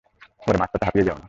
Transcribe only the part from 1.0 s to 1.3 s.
যেও না।